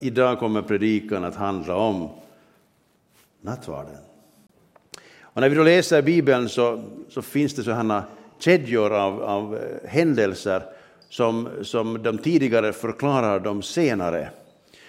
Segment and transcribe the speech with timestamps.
[0.00, 2.08] Idag kommer predikan att handla om
[3.40, 3.96] nattvarden.
[5.20, 8.04] Och när vi då läser Bibeln så, så finns det sådana
[8.38, 10.62] kedjor av, av eh, händelser
[11.08, 14.30] som, som de tidigare förklarar de senare.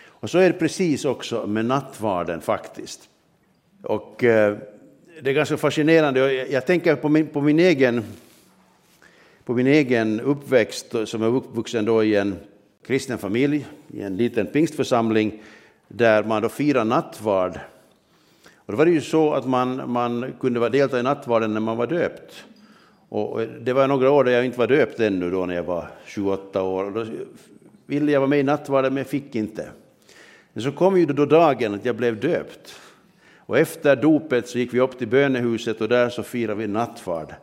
[0.05, 3.10] Och så är det precis också med nattvarden faktiskt.
[3.83, 4.58] Och eh,
[5.21, 6.33] det är ganska fascinerande.
[6.33, 8.03] Jag, jag tänker på min, på min egen
[9.46, 12.35] på min egen uppväxt som är uppvuxen då i en
[12.85, 15.43] kristen familj i en liten pingstförsamling
[15.87, 17.59] där man då firar nattvard.
[18.55, 21.77] Och då var det ju så att man, man kunde delta i nattvarden när man
[21.77, 22.45] var döpt.
[23.09, 25.89] Och det var några år där jag inte var döpt ännu då när jag var
[26.05, 26.83] 28 år.
[26.83, 27.05] Och då
[27.85, 29.69] ville jag vara med i nattvarden men jag fick inte.
[30.53, 32.80] Men så kom ju då dagen att jag blev döpt.
[33.38, 37.33] Och efter dopet så gick vi upp till bönehuset och där så firade vi nattvard.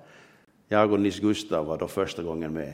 [0.68, 2.72] Jag och Nils Gustav var då första gången med.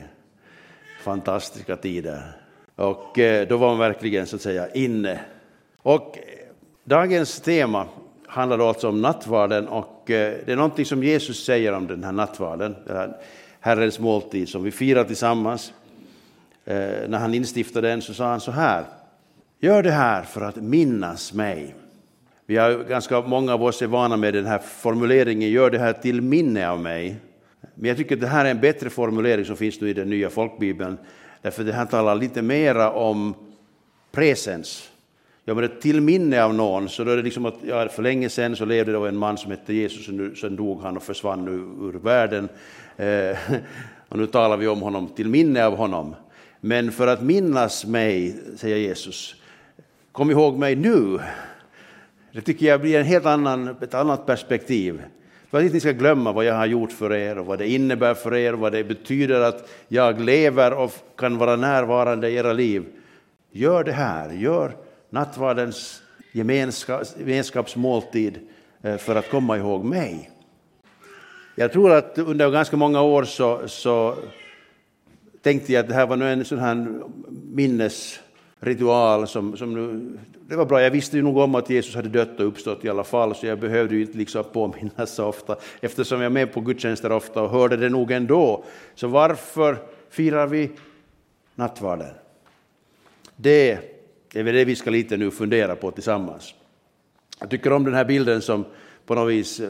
[1.03, 2.40] Fantastiska tider.
[2.81, 5.19] Och eh, då var man verkligen så att säga inne.
[5.81, 6.23] Och eh,
[6.83, 7.87] dagens tema
[8.27, 12.03] handlar då alltså om nattvarden och eh, det är någonting som Jesus säger om den
[12.03, 13.17] här nattvarden, den här
[13.59, 15.73] Herrens måltid som vi firar tillsammans.
[16.65, 18.83] När han instiftade den så sa han så här,
[19.59, 21.75] gör det här för att minnas mig.
[22.45, 25.93] Vi har ganska många av oss är vana med den här formuleringen, gör det här
[25.93, 27.15] till minne av mig.
[27.75, 30.09] Men jag tycker att det här är en bättre formulering som finns nu i den
[30.09, 30.97] nya folkbibeln,
[31.41, 33.33] Därför det här talar lite mera om
[34.11, 34.89] presens.
[35.45, 38.29] Jag menar, till minne av någon, så då är det liksom att ja, för länge
[38.29, 41.03] sedan så levde det en man som hette Jesus, och nu, sen dog han och
[41.03, 42.49] försvann ur, ur världen.
[42.97, 43.37] Eh,
[44.09, 46.15] och nu talar vi om honom till minne av honom.
[46.59, 49.35] Men för att minnas mig, säger Jesus,
[50.11, 51.19] kom ihåg mig nu.
[52.31, 55.01] Det tycker jag blir en helt annan, ett annat perspektiv.
[55.51, 57.67] För att inte ni ska glömma vad jag har gjort för er och vad det
[57.67, 62.53] innebär för er, vad det betyder att jag lever och kan vara närvarande i era
[62.53, 62.85] liv.
[63.51, 64.75] Gör det här, gör
[65.09, 68.39] nattvardens gemenskapsmåltid
[68.81, 70.31] eh, för att komma ihåg mig.
[71.55, 74.15] Jag tror att under ganska många år så, så
[75.41, 76.99] tänkte jag att det här var en sån här
[78.61, 80.17] ritual som, som nu
[80.51, 82.89] det var bra, jag visste ju nog om att Jesus hade dött och uppstått i
[82.89, 86.53] alla fall, så jag behövde ju inte liksom påminnas så ofta, eftersom jag är med
[86.53, 88.63] på gudstjänster ofta och hörde det nog ändå.
[88.95, 89.77] Så varför
[90.09, 90.71] firar vi
[91.55, 92.13] nattvarden?
[93.35, 93.71] Det
[94.33, 96.53] är väl det vi ska lite nu fundera på tillsammans.
[97.39, 98.65] Jag tycker om den här bilden som
[99.05, 99.61] på något vis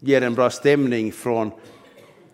[0.00, 1.50] ger en bra stämning från,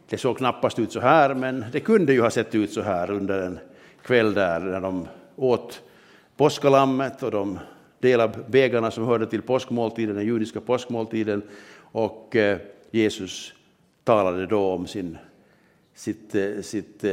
[0.09, 3.11] det såg knappast ut så här, men det kunde ju ha sett ut så här
[3.11, 3.59] under en
[4.03, 5.83] kväll där när de åt
[6.41, 7.59] påskalammet och de
[7.99, 11.43] delar av bägarna som hörde till påskmåltiden, den judiska påskmåltiden.
[11.79, 12.59] Och eh,
[12.91, 13.53] Jesus
[14.05, 15.19] talade då om sin,
[15.95, 17.11] sitt, eh, sitt, eh,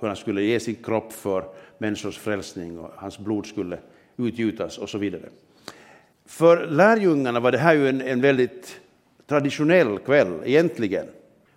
[0.00, 1.44] hur han skulle ge sin kropp för
[1.78, 3.78] människors frälsning och hans blod skulle
[4.16, 5.28] utgjutas och så vidare.
[6.26, 8.80] För lärjungarna var det här ju en, en väldigt
[9.26, 11.06] traditionell kväll egentligen.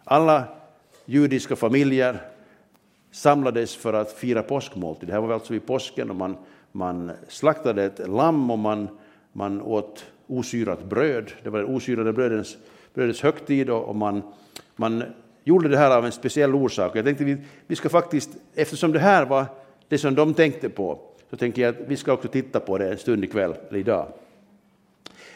[0.04, 0.44] Alla
[1.06, 2.22] judiska familjer
[3.12, 5.10] samlades för att fira påskmåltid.
[5.10, 6.38] Det här var alltså vid påsken och man
[6.76, 8.88] man slaktade ett lamm och man,
[9.34, 11.32] man åt osyrat bröd.
[11.44, 12.58] Det var den osyrade brödens,
[12.94, 14.22] brödets högtid och man,
[14.76, 15.04] man
[15.44, 16.96] gjorde det här av en speciell orsak.
[16.96, 17.38] Jag tänkte vi,
[17.68, 19.46] vi ska faktiskt, eftersom det här var
[19.88, 21.00] det som de tänkte på,
[21.30, 24.08] så tänker jag att vi ska också titta på det en stund ikväll, eller idag.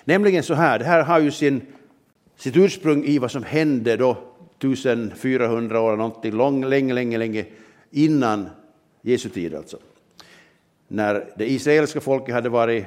[0.03, 1.61] Nämligen så här, det här har ju sin,
[2.35, 4.17] sitt ursprung i vad som hände då
[4.57, 7.45] 1400 år, någonting lång, länge, länge, länge
[7.91, 8.49] innan
[9.01, 9.77] Jesu tid alltså
[10.91, 12.85] när det israeliska folket hade varit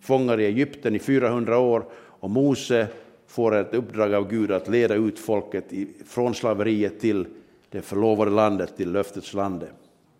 [0.00, 2.86] fångar i Egypten i 400 år och Mose
[3.26, 5.64] får ett uppdrag av Gud att leda ut folket
[6.06, 7.26] från slaveriet till
[7.70, 9.66] det förlovade landet, till löftets land.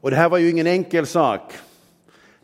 [0.01, 1.53] Och det här var ju ingen enkel sak.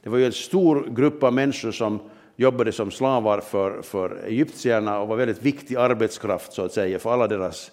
[0.03, 1.99] Det var ju en stor grupp av människor som
[2.37, 7.13] jobbade som slavar för, för egyptierna och var väldigt viktig arbetskraft så att säga för
[7.13, 7.71] alla deras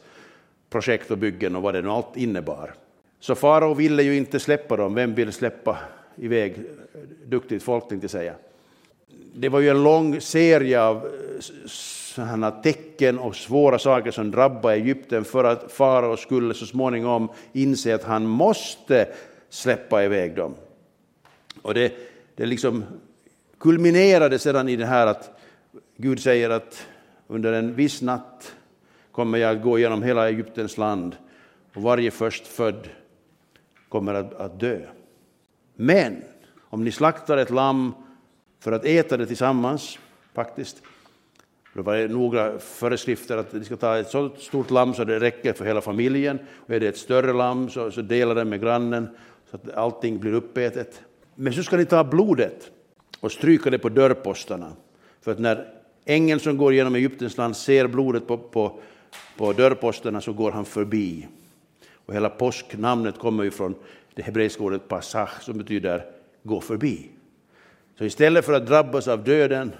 [0.69, 2.73] projekt och byggen och vad det nu allt innebar.
[3.19, 5.77] Så farao ville ju inte släppa dem, vem vill släppa
[6.15, 8.35] iväg eh, duktigt folk tänkte jag säga.
[9.33, 11.11] Det var ju en lång serie av eh,
[12.15, 17.95] sådana tecken och svåra saker som drabbade Egypten för att farao skulle så småningom inse
[17.95, 19.07] att han måste
[19.49, 20.55] släppa iväg dem.
[21.61, 21.93] Och det,
[22.35, 22.83] det liksom
[23.57, 25.29] kulminerade sedan i det här att
[25.97, 26.87] Gud säger att
[27.27, 28.55] under en viss natt
[29.11, 31.15] kommer jag att gå genom hela Egyptens land
[31.73, 32.87] och varje förstfödd
[33.89, 34.79] kommer att, att dö.
[35.75, 36.23] Men
[36.59, 37.93] om ni slaktar ett lamm
[38.59, 39.99] för att äta det tillsammans,
[40.33, 40.81] faktiskt,
[41.73, 45.53] det var några föreskrifter att ni ska ta ett så stort lamm så det räcker
[45.53, 46.39] för hela familjen.
[46.49, 49.09] Och är det ett större lamm så, så dela det med grannen
[49.49, 51.01] så att allting blir uppätet.
[51.35, 52.71] Men så ska ni ta blodet
[53.19, 54.73] och stryka det på dörrpostarna.
[55.21, 55.67] För att när
[56.05, 58.79] ängeln som går genom Egyptens land ser blodet på, på,
[59.37, 61.27] på dörrposterna så går han förbi.
[62.05, 63.75] Och hela påsknamnet kommer ju från
[64.15, 66.05] det hebreiska ordet passach som betyder
[66.43, 67.09] gå förbi.
[67.97, 69.71] Så istället för att drabbas av döden,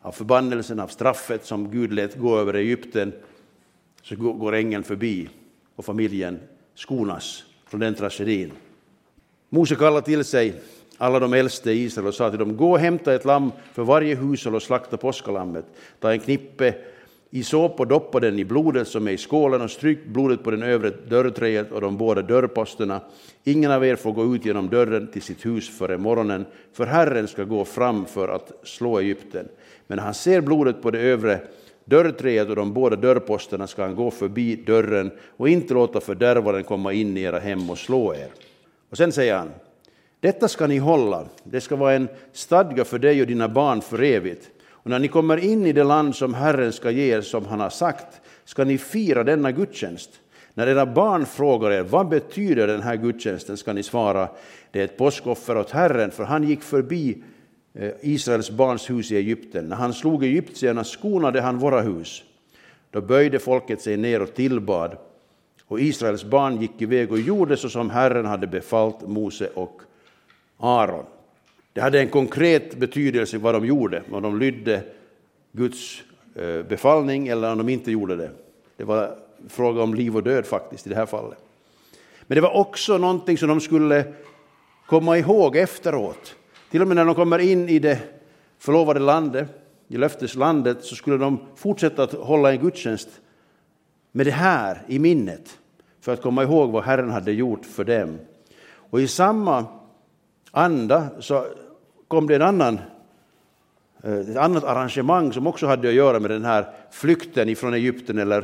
[0.00, 3.12] av förbannelsen, av straffet som Gud lät gå över Egypten,
[4.02, 5.28] så går ängeln förbi
[5.76, 6.40] och familjen
[6.74, 8.52] skonas från den tragedin.
[9.48, 10.60] Mose kallade till sig
[10.98, 13.82] alla de äldste i Israel och sa till dem, gå och hämta ett lamm för
[13.82, 15.64] varje hushåll och slakta påskalammet.
[16.00, 16.74] Ta en knippe
[17.34, 20.50] i såp och doppa den i blodet som är i skålen och stryk blodet på
[20.50, 23.00] den övre dörrträet och de båda dörrposterna.
[23.44, 27.28] Ingen av er får gå ut genom dörren till sitt hus före morgonen, för Herren
[27.28, 29.48] ska gå fram för att slå Egypten.
[29.86, 31.40] Men när han ser blodet på det övre
[31.84, 36.92] dörrträet och de båda dörrposterna ska han gå förbi dörren och inte låta fördärvaren komma
[36.92, 38.28] in i era hem och slå er.
[38.90, 39.50] Och sen säger han,
[40.20, 44.02] detta ska ni hålla, det ska vara en stadga för dig och dina barn för
[44.02, 44.50] evigt.
[44.84, 47.60] Och när ni kommer in i det land som Herren ska ge er som han
[47.60, 50.10] har sagt, ska ni fira denna gudstjänst.
[50.54, 54.28] När era barn frågar er, vad betyder den här gudstjänsten, ska ni svara,
[54.70, 57.22] det är ett påskoffer åt Herren, för han gick förbi
[57.74, 59.68] eh, Israels barns hus i Egypten.
[59.68, 62.22] När han slog egyptierna skonade han våra hus.
[62.90, 64.96] Då böjde folket sig ner och tillbad,
[65.66, 69.80] och Israels barn gick iväg och gjorde så som Herren hade befallt Mose och
[70.58, 71.04] Aron.
[71.74, 74.82] Det hade en konkret betydelse vad de gjorde, om de lydde
[75.52, 76.02] Guds
[76.34, 78.30] eh, befallning eller om de inte gjorde det.
[78.76, 79.18] Det var
[79.48, 81.38] fråga om liv och död faktiskt i det här fallet.
[82.26, 84.04] Men det var också någonting som de skulle
[84.86, 86.36] komma ihåg efteråt.
[86.70, 87.98] Till och med när de kommer in i det
[88.58, 89.48] förlovade landet,
[89.88, 93.08] i löfteslandet, så skulle de fortsätta att hålla en gudstjänst
[94.12, 95.58] med det här i minnet
[96.00, 98.18] för att komma ihåg vad Herren hade gjort för dem.
[98.90, 99.64] Och i samma
[100.50, 101.46] anda så
[102.08, 102.80] kom det en annan,
[104.02, 108.18] eh, ett annat arrangemang som också hade att göra med den här flykten ifrån Egypten
[108.18, 108.38] eller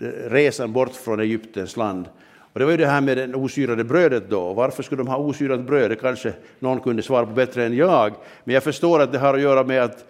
[0.00, 2.08] eh, resan bort från Egyptens land.
[2.52, 4.52] Och det var ju det här med det osyrade brödet då.
[4.52, 5.90] Varför skulle de ha osyrat bröd?
[5.90, 8.14] Det kanske någon kunde svara på bättre än jag.
[8.44, 10.04] Men jag förstår att det har att göra med att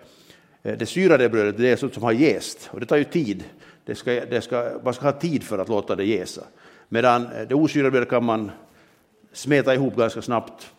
[0.62, 3.44] eh, det syrade brödet det är sånt som har jäst och det tar ju tid.
[3.84, 6.42] Det ska, det ska, man ska ha tid för att låta det jäsa.
[6.88, 8.50] Medan det osyrade brödet kan man
[9.32, 10.70] smeta ihop ganska snabbt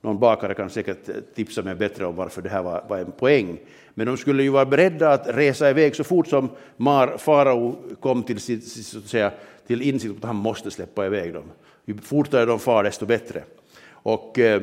[0.00, 3.58] någon bakare kan säkert tipsa mig bättre om varför det här var, var en poäng.
[3.94, 8.22] Men de skulle ju vara beredda att resa iväg så fort som Mar, farao kom
[8.22, 9.32] till, så att säga,
[9.66, 11.44] till insikt att han måste släppa iväg dem.
[11.84, 13.42] Ju fortare de far, desto bättre.
[13.88, 14.62] Och eh,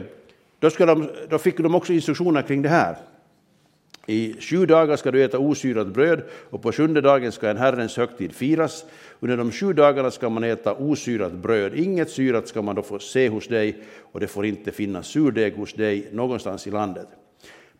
[0.59, 2.97] då, ska de, då fick de också instruktioner kring det här.
[4.09, 7.97] I sju dagar ska du äta osyrat bröd och på sjunde dagen ska en Herrens
[7.97, 8.85] högtid firas.
[9.19, 11.75] Under de sju dagarna ska man äta osyrat bröd.
[11.75, 15.55] Inget syrat ska man då få se hos dig och det får inte finnas surdeg
[15.55, 17.07] hos dig någonstans i landet.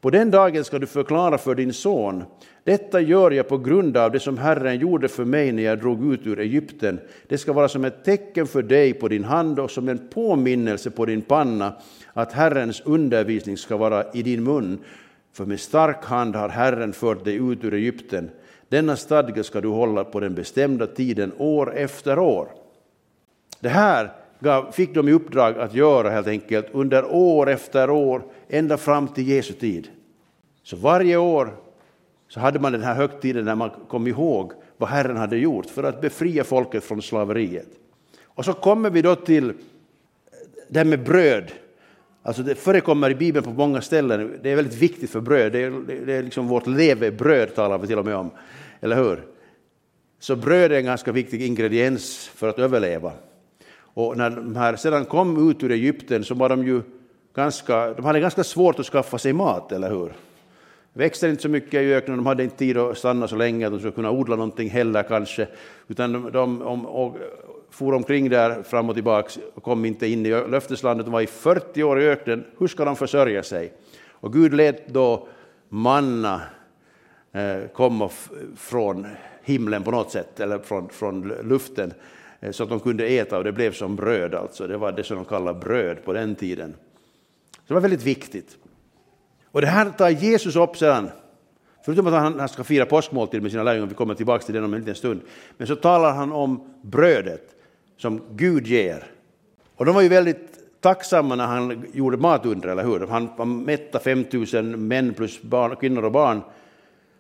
[0.02, 2.24] På den dagen ska du förklara för din son,
[2.64, 6.14] detta gör jag på grund av det som Herren gjorde för mig när jag drog
[6.14, 7.00] ut ur Egypten.
[7.28, 10.92] Det ska vara som ett tecken för dig på din hand och som en påminnelse
[10.92, 11.74] på din panna
[12.14, 14.80] att Herrens undervisning ska vara i din mun
[15.38, 18.30] för med stark hand har Herren fört dig ut ur Egypten.
[18.70, 22.48] Denna stadga ska du hålla på den bestämda tiden år efter år.
[23.60, 28.22] Det här gav, fick de i uppdrag att göra helt enkelt under år efter år,
[28.48, 29.88] ända fram till Jesu tid.
[30.64, 31.56] Så varje år
[32.28, 35.84] så hade man den här högtiden när man kom ihåg vad Herren hade gjort för
[35.84, 37.68] att befria folket från slaveriet.
[38.24, 39.54] Och så kommer vi då till
[40.68, 41.52] det här med bröd
[42.24, 44.40] Alltså det förekommer i Bibeln på många ställen.
[44.44, 45.52] Det är väldigt viktigt för bröd.
[45.52, 45.72] Det är,
[46.06, 48.32] det är liksom vårt levebröd talar vi till och med om.
[48.82, 49.24] Eller hur?
[50.20, 53.12] Så bröd är en ganska viktig ingrediens för att överleva.
[53.80, 56.82] Och när de här sedan kom ut ur Egypten så var de ju
[57.36, 60.14] ganska, de hade ganska svårt att skaffa sig mat, eller hur?
[60.94, 63.74] Växte inte så mycket i öknen, de hade inte tid att stanna så länge att
[63.74, 65.48] de skulle kunna odla någonting heller kanske.
[65.88, 67.18] Utan de, de om, och,
[67.78, 71.06] for omkring där fram och tillbaka och kom inte in i löfteslandet.
[71.06, 72.46] De var i 40 år i öknen.
[72.58, 73.74] Hur ska de försörja sig?
[74.12, 75.28] Och Gud lät då
[75.70, 76.42] manna
[77.32, 78.10] eh, komma
[78.58, 79.08] från
[79.44, 81.94] himlen på något sätt, eller från, från luften,
[82.40, 84.36] eh, så att de kunde äta och det blev som bröd.
[84.36, 84.68] Alltså.
[84.68, 86.74] Det var det som de kallade bröd på den tiden.
[87.52, 88.58] Så det var väldigt viktigt.
[89.52, 91.10] Och det här tar Jesus upp sedan
[91.86, 94.74] Förutom att han ska fira påskmåltid med sina lärjungar, vi kommer tillbaka till det om
[94.74, 95.22] en liten stund,
[95.58, 97.57] men så talar han om brödet
[97.98, 99.04] som Gud ger.
[99.76, 103.08] Och de var ju väldigt tacksamma när han gjorde matunder, eller hur?
[103.08, 106.42] Han, mättade 5000 män plus barn, kvinnor och barn.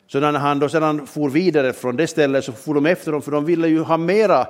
[0.07, 3.21] Så när han då sedan for vidare från det stället så for de efter dem,
[3.21, 4.47] för de ville ju ha mera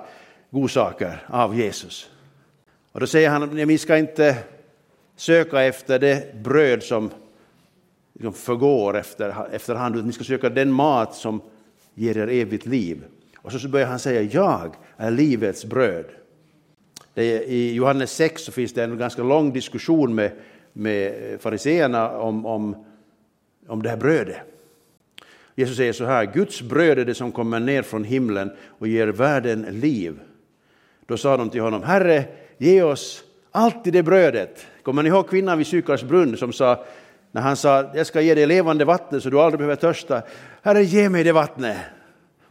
[0.50, 2.10] godsaker av Jesus.
[2.91, 4.38] Och då säger han, ni ska inte
[5.15, 7.10] söka efter det bröd som
[8.13, 10.05] liksom förgår efter, efterhand.
[10.05, 11.41] Ni ska söka den mat som
[11.93, 13.03] ger er evigt liv.
[13.38, 16.05] Och så börjar han säga, jag är livets bröd.
[17.24, 20.32] I Johannes 6 så finns det en ganska lång diskussion med,
[20.74, 22.86] med fariseerna om, om,
[23.68, 24.38] om det här brödet.
[25.56, 29.08] Jesus säger så här, Guds bröd är det som kommer ner från himlen och ger
[29.08, 30.20] världen liv.
[31.06, 32.24] Då sa de till honom, Herre,
[32.58, 34.66] ge oss alltid det brödet.
[34.84, 36.86] Kommer ni ihåg kvinnan vid Sykars brunn som sa,
[37.32, 40.22] när han sa, jag ska ge dig levande vatten så du aldrig behöver törsta.
[40.62, 41.78] Herre, ge mig det vattnet.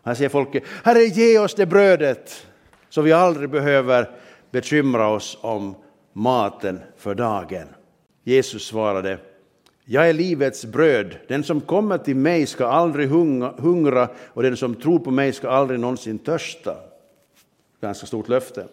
[0.03, 2.47] Han säger folket, Herre, ge oss det brödet
[2.89, 4.11] så vi aldrig behöver
[4.57, 5.75] bekymra oss om
[6.13, 7.67] maten för dagen.
[8.25, 9.19] Jesus svarade,
[9.85, 11.17] jag är livets bröd.
[11.29, 13.09] Den som kommer till mig ska aldrig
[13.59, 16.77] hungra och den som tror på mig ska aldrig någonsin törsta.
[17.81, 18.67] Ganska stort löfte.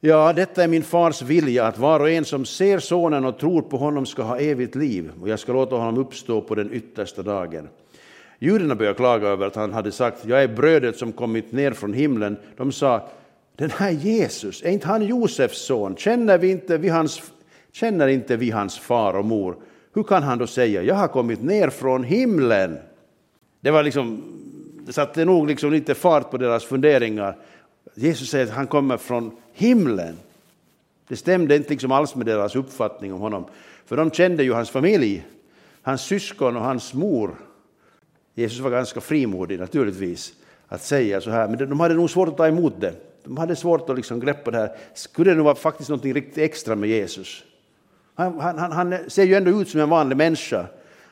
[0.00, 3.62] Ja, detta är min fars vilja, att var och en som ser sonen och tror
[3.62, 7.22] på honom ska ha evigt liv, och jag ska låta honom uppstå på den yttersta
[7.22, 7.68] dagen.
[8.38, 11.92] Judarna började klaga över att han hade sagt, jag är brödet som kommit ner från
[11.92, 12.36] himlen.
[12.56, 13.08] De sa,
[13.56, 15.96] den här Jesus, är inte han Josefs son?
[15.96, 17.22] Känner, vi inte, vi hans,
[17.72, 19.56] känner inte vi hans far och mor?
[19.94, 22.78] Hur kan han då säga, jag har kommit ner från himlen?
[23.60, 24.22] Det var liksom,
[24.86, 27.36] det satte nog liksom lite fart på deras funderingar.
[27.94, 30.16] Jesus säger att han kommer från himlen.
[31.08, 33.44] Det stämde inte liksom alls med deras uppfattning om honom,
[33.86, 35.26] för de kände ju hans familj,
[35.82, 37.34] hans syskon och hans mor.
[38.34, 40.32] Jesus var ganska frimodig naturligtvis
[40.68, 43.11] att säga så här, men de hade nog svårt att ta emot det.
[43.24, 44.76] De hade svårt att liksom greppa det här.
[44.94, 47.44] Skulle det nu vara faktiskt något riktigt extra med Jesus?
[48.14, 50.66] Han, han, han, ser ju ändå ut som en vanlig människa.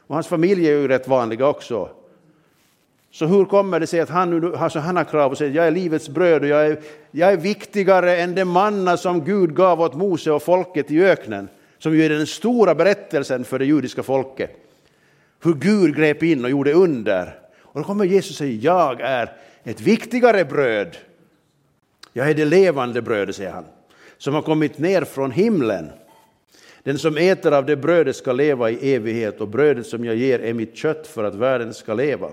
[0.07, 1.89] Och hans familj är ju rätt vanliga också.
[3.13, 5.71] Så hur kommer det sig att han nu alltså har krav och säger jag är
[5.71, 9.95] livets bröd och jag är, jag är viktigare än det manna som Gud gav åt
[9.95, 11.49] Mose och folket i öknen,
[11.79, 14.51] som ju är den stora berättelsen för det judiska folket.
[15.43, 17.39] Hur Gud grep in och gjorde under.
[17.59, 19.33] Och då kommer Jesus och säger jag är
[19.65, 20.97] ett viktigare bröd.
[22.13, 23.65] Jag är det levande brödet, säger han,
[24.19, 25.91] som har kommit ner från himlen.
[26.83, 30.39] Den som äter av det brödet ska leva i evighet och brödet som jag ger
[30.39, 32.31] är mitt kött för att världen ska leva.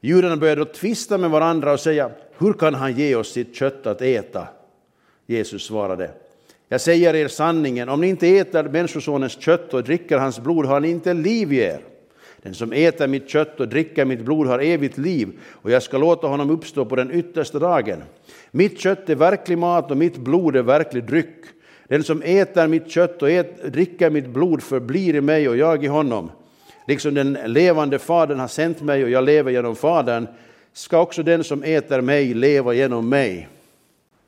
[0.00, 4.02] Judarna började tvista med varandra och säga, hur kan han ge oss sitt kött att
[4.02, 4.48] äta?
[5.26, 6.10] Jesus svarade,
[6.68, 10.80] jag säger er sanningen, om ni inte äter Människosonens kött och dricker hans blod har
[10.80, 11.80] ni inte liv i er.
[12.42, 15.98] Den som äter mitt kött och dricker mitt blod har evigt liv och jag ska
[15.98, 18.02] låta honom uppstå på den yttersta dagen.
[18.50, 21.44] Mitt kött är verklig mat och mitt blod är verklig dryck.
[21.88, 25.84] Den som äter mitt kött och ät, dricker mitt blod förblir i mig och jag
[25.84, 26.30] i honom.
[26.86, 30.26] Liksom den levande Fadern har sänt mig och jag lever genom Fadern
[30.72, 33.48] ska också den som äter mig leva genom mig.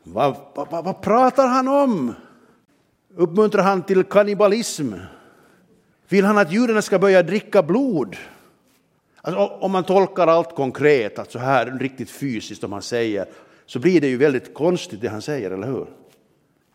[0.02, 2.14] Vad, vad, vad pratar han om?
[3.16, 4.92] Uppmuntrar han till kannibalism?
[6.12, 8.16] Vill han att judarna ska börja dricka blod?
[9.20, 13.26] Alltså, om man tolkar allt konkret, att så här riktigt fysiskt om han säger,
[13.66, 15.86] så blir det ju väldigt konstigt det han säger, eller hur?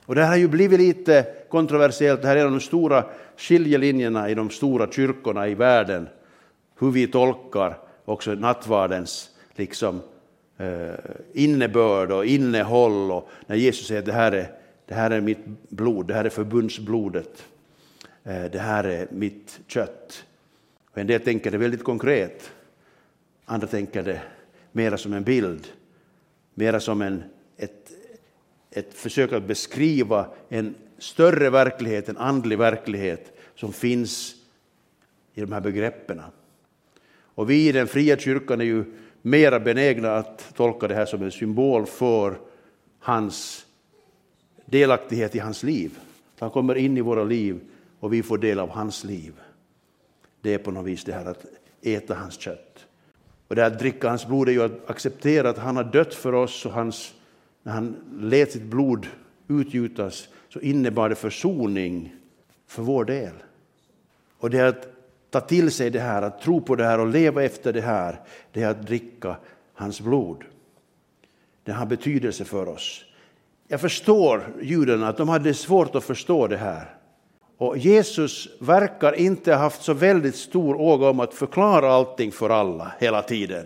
[0.05, 3.05] Och det här har ju blivit lite kontroversiellt, det här är en av de stora
[3.37, 6.07] skiljelinjerna i de stora kyrkorna i världen,
[6.79, 10.01] hur vi tolkar också nattvardens liksom,
[10.57, 10.93] eh,
[11.33, 13.11] innebörd och innehåll.
[13.11, 14.51] Och när Jesus säger att det här, är,
[14.87, 17.43] det här är mitt blod, det här är förbundsblodet,
[18.27, 20.25] Eh, det här är mitt kött.
[20.91, 22.51] Och en del tänker det väldigt konkret,
[23.45, 24.21] andra tänker det
[24.71, 25.67] mera som en bild,
[26.53, 27.23] mera som en,
[27.57, 27.91] ett,
[28.71, 34.35] ett försök att beskriva en större verklighet, en andlig verklighet som finns
[35.33, 36.21] i de här begreppen.
[37.19, 38.85] Och vi i den fria kyrkan är ju
[39.21, 42.37] mera benägna att tolka det här som en symbol för
[42.99, 43.65] hans
[44.65, 45.99] delaktighet i hans liv.
[46.39, 47.59] Han kommer in i våra liv
[47.99, 49.33] och vi får del av hans liv.
[50.41, 51.45] Det är på något vis det här att
[51.81, 52.85] äta hans kött.
[53.47, 56.33] Och det att dricka hans blod är ju att acceptera att han har dött för
[56.33, 57.13] oss och hans,
[57.63, 59.07] när han lät sitt blod
[59.47, 62.15] utgjutas så innebar det försoning
[62.67, 63.33] för vår del.
[64.37, 64.87] Och det är att
[65.29, 68.21] ta till sig det här, att tro på det här och leva efter det här,
[68.51, 69.37] det är att dricka
[69.73, 70.43] hans blod.
[71.63, 73.05] Det har betydelse för oss.
[73.67, 76.97] Jag förstår judarna att de hade svårt att förstå det här.
[77.57, 82.49] Och Jesus verkar inte ha haft så väldigt stor åga om att förklara allting för
[82.49, 83.65] alla hela tiden.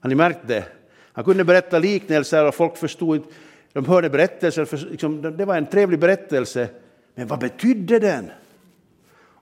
[0.00, 0.64] Har ni märkt det?
[1.12, 3.22] Han kunde berätta liknelser och folk förstod.
[3.72, 6.68] De hörde berättelser, för, liksom, det var en trevlig berättelse,
[7.14, 8.30] men vad betydde den?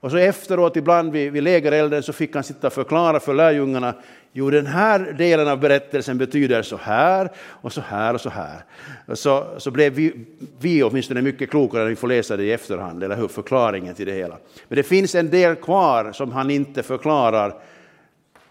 [0.07, 3.95] Och så efteråt, ibland vid, vid lägerelden, så fick han sitta och förklara för lärjungarna.
[4.33, 8.65] Jo, den här delen av berättelsen betyder så här och så här och så här.
[9.07, 10.27] Och så, så blev vi,
[10.59, 13.29] vi åtminstone mycket klokare när vi får läsa det i efterhand, eller hur?
[13.29, 14.37] Förklaringen till det hela.
[14.69, 17.55] Men det finns en del kvar som han inte förklarar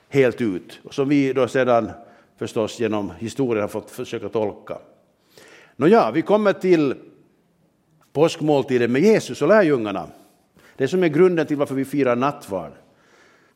[0.09, 1.91] helt ut, och som vi då sedan
[2.39, 4.77] förstås genom historien har fått försöka tolka.
[5.75, 6.95] Nåja, vi kommer till
[8.13, 10.07] påskmåltiden med Jesus och lärjungarna.
[10.77, 12.71] Det som är grunden till varför vi firar nattvard.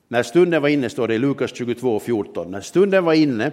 [0.07, 3.51] När stunden var inne, står det i Lukas 22.14, när stunden var inne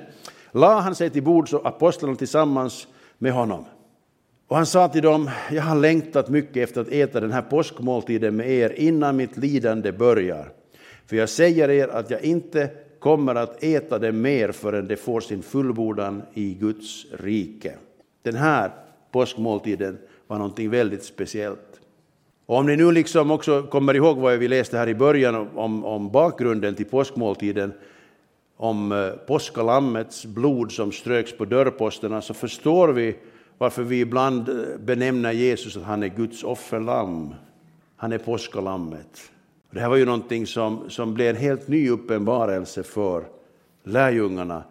[0.53, 3.65] la han sig till bords och apostlarna tillsammans med honom.
[4.49, 8.37] Och han sa till dem, jag har längtat mycket efter att äta den här påskmåltiden
[8.37, 10.53] med er innan mitt lidande börjar.
[11.07, 15.21] För jag säger er att jag inte kommer att äta det mer förrän det får
[15.21, 17.75] sin fullbordan i Guds rike.
[18.23, 18.71] Den här
[19.13, 21.76] påskmåltiden var någonting väldigt speciellt.
[22.47, 25.85] Och om ni nu liksom också kommer ihåg vad vi läste här i början om,
[25.85, 27.73] om bakgrunden till påskmåltiden,
[28.57, 33.17] om eh, påskalammets blod som ströks på dörrposterna, så förstår vi
[33.59, 37.35] varför vi ibland eh, benämner Jesus att han är Guds offerlamm.
[37.97, 39.31] Han är påskalammet.
[39.71, 43.25] Det här var ju någonting som, som blev en helt ny uppenbarelse för
[43.85, 44.63] lärjungarna,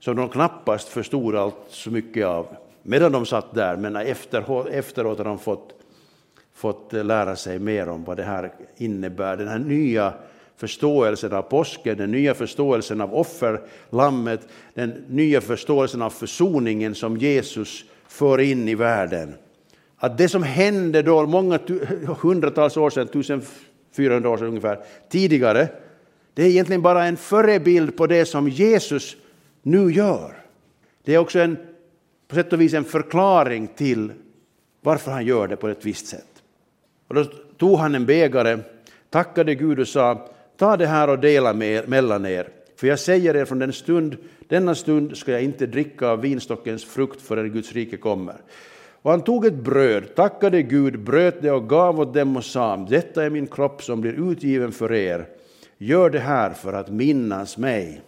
[0.00, 2.46] som de knappast förstod allt så mycket av
[2.82, 5.74] medan de satt där, men efteråt, efteråt har de fått,
[6.58, 9.36] fått lära sig mer om vad det här innebär.
[9.36, 10.14] Den här nya
[10.56, 17.84] förståelsen av påsken, den nya förståelsen av offerlammet, den nya förståelsen av försoningen som Jesus
[18.08, 19.34] för in i världen.
[19.96, 21.58] Att det som hände då många
[22.20, 25.68] hundratals år sedan, 1400 år sedan ungefär, tidigare,
[26.34, 29.16] det är egentligen bara en förebild på det som Jesus
[29.62, 30.32] nu gör.
[31.04, 31.56] Det är också en
[32.28, 34.12] på sätt och vis en förklaring till
[34.80, 36.27] varför han gör det på ett visst sätt.
[37.08, 37.24] Och då
[37.58, 38.58] tog han en bägare,
[39.10, 42.48] tackade Gud och sa, ta det här och dela med er, mellan er.
[42.76, 44.16] För jag säger er från den stund,
[44.48, 48.36] denna stund ska jag inte dricka av vinstockens frukt förrän Guds rike kommer.
[49.02, 52.76] Och han tog ett bröd, tackade Gud, bröt det och gav åt dem och sa,
[52.76, 55.26] detta är min kropp som blir utgiven för er.
[55.78, 58.00] Gör det här för att minnas mig.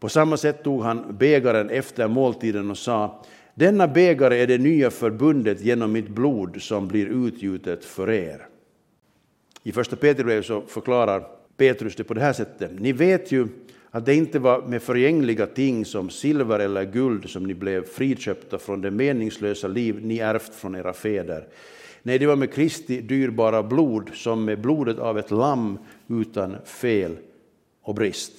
[0.00, 4.90] På samma sätt tog han bägaren efter måltiden och sa, denna bägare är det nya
[4.90, 8.46] förbundet genom mitt blod som blir utgjutet för er.
[9.62, 12.80] I första Petrus så förklarar Petrus det på det här sättet.
[12.80, 13.48] Ni vet ju
[13.90, 18.58] att det inte var med förgängliga ting som silver eller guld som ni blev friköpta
[18.58, 21.46] från det meningslösa liv ni ärvt från era fäder.
[22.02, 27.16] Nej, det var med Kristi dyrbara blod som med blodet av ett lamm utan fel
[27.82, 28.32] och brist.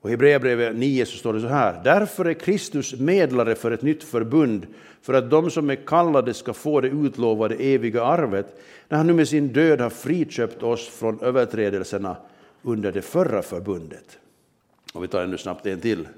[0.00, 1.80] Och i Hebreerbrevet 9 så står det så här.
[1.84, 4.66] Därför är Kristus medlare för ett nytt förbund,
[5.02, 9.12] för att de som är kallade ska få det utlovade eviga arvet, när han nu
[9.12, 12.16] med sin död har friköpt oss från överträdelserna
[12.62, 14.18] under det förra förbundet.
[14.92, 16.08] Och vi tar ännu snabbt en till.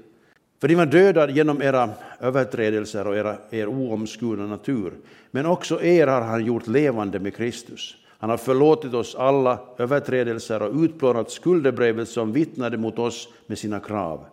[0.61, 4.93] För ni var döda genom era överträdelser och era, er oomskurna natur,
[5.31, 7.95] men också er har han gjort levande med Kristus.
[8.23, 13.79] Han har förlåtit oss alla överträdelser och utplånat skuldebrevet som vittnade mot oss med sina
[13.79, 14.25] krav.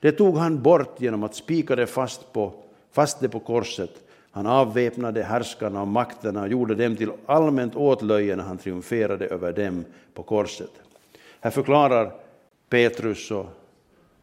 [0.00, 2.52] Det tog han bort genom att spika det fast, på,
[2.92, 3.90] fast det på korset.
[4.30, 9.52] Han avväpnade härskarna och makterna och gjorde dem till allmänt åtlöje när han triumferade över
[9.52, 9.84] dem
[10.14, 10.70] på korset.
[11.40, 12.12] Här förklarar
[12.68, 13.46] Petrus och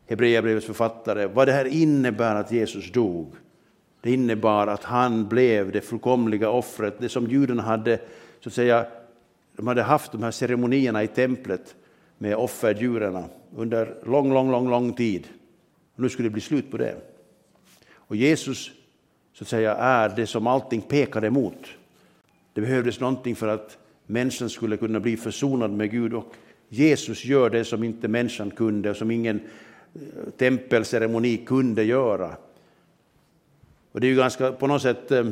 [0.08, 3.34] Hebreerbrevets författare vad det här innebär att Jesus dog.
[4.02, 8.00] Det innebar att han blev det fullkomliga offret, det som judarna hade
[8.40, 8.86] så att säga
[9.56, 11.76] de hade haft de här ceremonierna i templet
[12.18, 13.24] med offerdjuren
[13.56, 15.28] under lång, lång, lång, lång tid.
[15.96, 16.96] Nu skulle det bli slut på det.
[17.94, 18.72] Och Jesus
[19.34, 21.68] så att säga är det som allting pekade emot.
[22.54, 26.34] Det behövdes någonting för att människan skulle kunna bli försonad med Gud och
[26.70, 29.39] Jesus gör det som inte människan kunde och som ingen
[29.94, 32.36] eh, tempelceremoni kunde göra.
[33.91, 35.28] Och det är ju ganska, på något sätt, eh,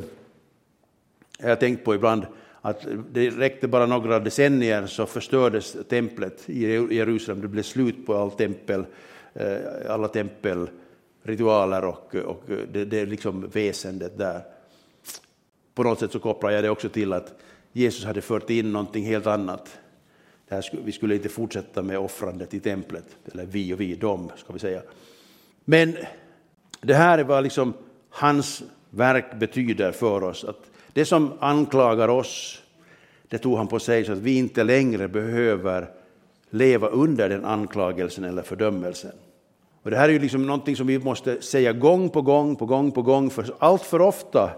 [1.40, 2.26] jag har tänkt på ibland,
[2.66, 6.62] att det räckte bara några decennier så förstördes templet i
[6.96, 7.42] Jerusalem.
[7.42, 8.86] Det blev slut på all tempel,
[9.34, 9.58] eh,
[9.90, 14.42] alla tempelritualer och, och det, det liksom väsendet där.
[15.76, 17.34] På något sätt så kopplar jag det också till att
[17.72, 19.80] Jesus hade fört in någonting helt annat.
[20.50, 24.54] Här, vi skulle inte fortsätta med offrandet i templet, eller vi och vi, de ska
[24.54, 24.82] vi säga.
[25.66, 25.96] Men
[26.82, 27.74] det här är vad liksom
[28.10, 30.44] hans verk betyder för oss.
[30.44, 32.62] Att det som anklagar oss,
[33.28, 35.90] det tog han på sig så att vi inte längre behöver
[36.50, 39.12] leva under den anklagelsen eller fördömelsen.
[39.84, 42.66] Och det här är ju liksom någonting som vi måste säga gång på gång på
[42.66, 44.50] gång på gång, för allt för ofta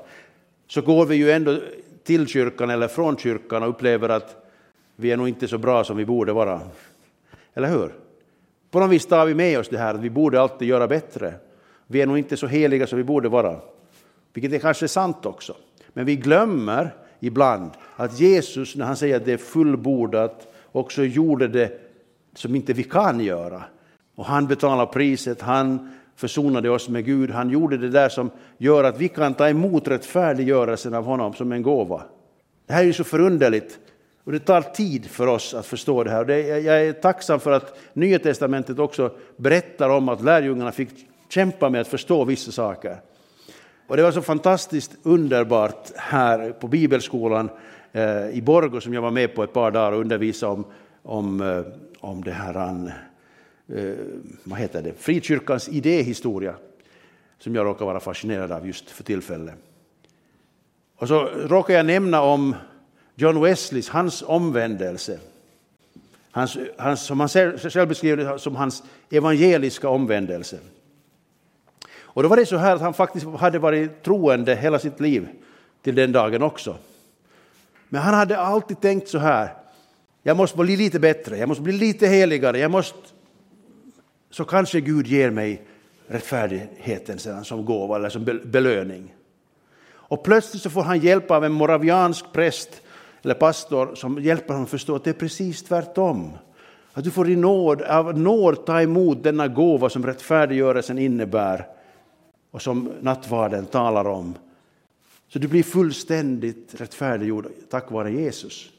[0.67, 1.59] så går vi ju ändå
[2.03, 4.51] till kyrkan eller från kyrkan och upplever att
[4.95, 6.61] vi är nog inte så bra som vi borde vara.
[7.53, 7.93] Eller hur?
[8.71, 11.33] På något vis tar vi med oss det här att vi borde alltid göra bättre.
[11.87, 13.59] Vi är nog inte så heliga som vi borde vara.
[14.33, 15.55] Vilket är kanske sant också.
[15.95, 21.47] Men vi glömmer ibland att Jesus, när han säger att det är fullbordat, också gjorde
[21.47, 21.79] det
[22.33, 23.63] som inte vi kan göra.
[24.15, 28.83] Och han betalar priset, han försonade oss med Gud, han gjorde det där som gör
[28.83, 32.01] att vi kan ta emot rättfärdiggörelsen av honom som en gåva.
[32.67, 33.79] Det här är ju så förunderligt
[34.23, 36.29] och det tar tid för oss att förstå det här.
[36.29, 40.89] jag är tacksam för att Nya Testamentet också berättar om att lärjungarna fick
[41.29, 42.97] kämpa med att förstå vissa saker.
[43.87, 47.49] Och det var så fantastiskt underbart här på Bibelskolan
[47.91, 50.65] eh, i Borgå som jag var med på ett par dagar och undervisade om,
[51.03, 51.61] om, eh,
[51.99, 52.91] om det här,
[53.67, 53.93] eh,
[54.43, 56.55] vad heter det, frikyrkans idéhistoria
[57.39, 59.55] som jag råkar vara fascinerad av just för tillfället.
[60.97, 62.55] Och så råkar jag nämna om
[63.15, 65.19] John Wesleys, hans omvändelse.
[66.31, 70.59] Hans, hans, som han själv beskriver det som hans evangeliska omvändelse.
[72.15, 75.27] Och då var det så här att han faktiskt hade varit troende hela sitt liv
[75.81, 76.75] till den dagen också.
[77.89, 79.53] Men han hade alltid tänkt så här,
[80.23, 82.97] jag måste bli lite bättre, jag måste bli lite heligare, jag måste...
[84.31, 85.61] Så kanske Gud ger mig
[86.07, 89.13] rättfärdigheten sedan som gåva eller som belöning.
[89.91, 92.81] Och plötsligt så får han hjälp av en moraviansk präst
[93.23, 96.37] eller pastor som hjälper honom förstå att det är precis tvärtom.
[96.93, 101.74] Att du får i nåd, av nåd ta emot denna gåva som rättfärdiggörelsen innebär
[102.55, 104.33] och som nattvarden talar om.
[105.27, 108.69] Så du blir fullständigt rättfärdiggjord tack vare Jesus.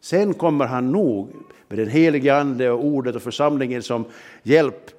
[0.00, 1.30] Sen kommer han nog
[1.68, 4.04] med den helige Ande och ordet och församlingen som
[4.42, 4.90] hjälp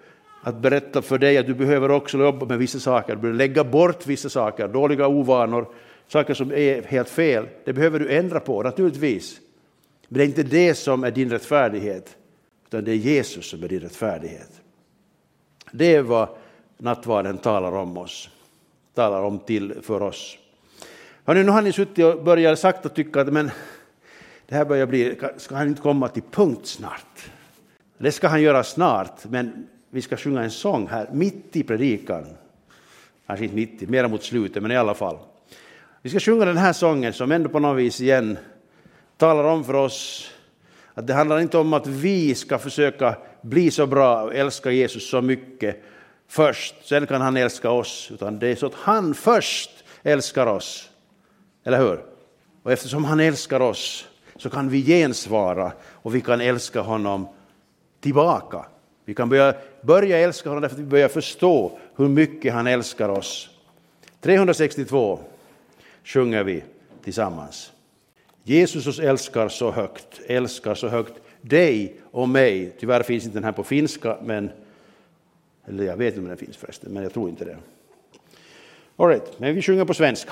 [0.41, 3.63] att berätta för dig att du behöver också jobba med vissa saker, du behöver lägga
[3.63, 5.67] bort vissa saker, dåliga ovanor,
[6.07, 7.47] saker som är helt fel.
[7.65, 9.39] Det behöver du ändra på naturligtvis.
[10.07, 12.17] Men det är inte det som är din rättfärdighet,
[12.67, 14.61] utan det är Jesus som är din rättfärdighet.
[15.71, 16.27] Det är vad
[16.83, 18.29] nattvarden talar om oss,
[18.93, 20.37] talar om till för oss.
[21.25, 23.51] Hörrni, nu har ni suttit och börjat sakta tycka att men
[24.47, 27.29] det här börjar bli, ska han inte komma till punkt snart?
[27.97, 32.25] Det ska han göra snart, men vi ska sjunga en sång här mitt i predikan.
[33.27, 35.17] Kanske inte mitt i, mera mot slutet, men i alla fall.
[36.01, 38.37] Vi ska sjunga den här sången som ändå på något vis igen
[39.17, 40.31] talar om för oss
[40.93, 45.09] att det handlar inte om att vi ska försöka bli så bra och älska Jesus
[45.09, 45.83] så mycket
[46.27, 49.69] först, sen kan han älska oss, utan det är så att han först
[50.03, 50.89] älskar oss.
[51.63, 52.05] Eller hur?
[52.63, 57.27] Och eftersom han älskar oss så kan vi gensvara och vi kan älska honom
[57.99, 58.65] tillbaka.
[59.05, 63.09] Vi kan börja, börja älska honom därför att vi börjar förstå hur mycket han älskar
[63.09, 63.49] oss.
[64.21, 65.19] 362
[66.03, 66.63] sjunger vi
[67.03, 67.71] tillsammans.
[68.43, 72.75] Jesus älskar så högt, älskar så högt dig och mig.
[72.79, 74.51] Tyvärr finns inte den här på finska, men
[75.67, 77.57] eller jag vet inte om den finns förresten, men jag tror inte det.
[78.95, 80.31] All right, men vi sjunger på svenska.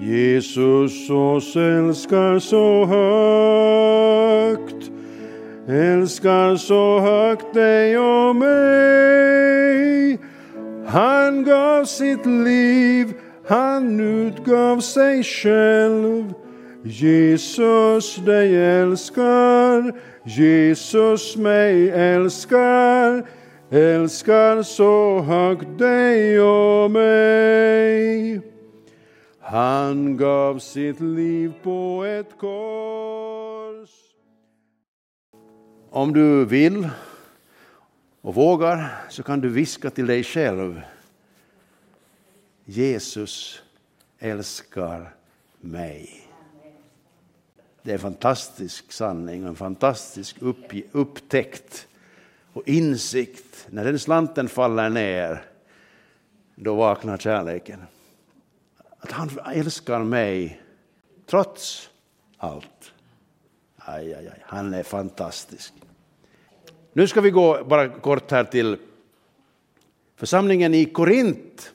[0.00, 4.90] Jesus oss älskar så högt,
[5.68, 10.18] älskar så högt dig och mig.
[10.90, 13.14] Han gav sitt liv,
[13.48, 16.34] han utgav sig själv.
[16.84, 19.92] Jesus dig älskar,
[20.24, 23.26] Jesus mig älskar,
[23.70, 28.40] älskar så högt dig och mig.
[29.40, 33.90] Han gav sitt liv på ett kors.
[35.90, 36.88] Om du vill
[38.20, 40.80] och vågar så kan du viska till dig själv.
[42.64, 43.62] Jesus
[44.18, 45.14] älskar
[45.60, 46.28] mig.
[47.82, 50.36] Det är en fantastisk sanning och en fantastisk
[50.92, 51.88] upptäckt
[52.52, 53.66] och insikt.
[53.70, 55.44] När den slanten faller ner,
[56.54, 57.80] då vaknar kärleken
[59.00, 60.62] att han älskar mig
[61.26, 61.90] trots
[62.36, 62.92] allt.
[63.76, 65.74] Aj, aj, aj, han är fantastisk.
[67.00, 68.76] Nu ska vi gå bara kort här till
[70.16, 71.72] församlingen i Korint.